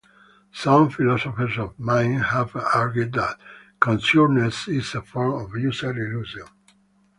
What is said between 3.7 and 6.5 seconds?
consciousness is a form of user illusion.